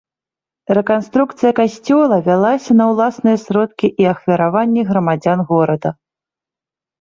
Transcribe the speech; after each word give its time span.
Рэканструкцыя 0.75 1.51
касцёла 1.59 2.17
вялася 2.27 2.71
на 2.79 2.85
ўласныя 2.93 3.37
сродкі 3.43 3.87
і 4.05 4.09
ахвяраванні 4.13 4.81
грамадзян 4.89 5.39
горада. 5.53 5.89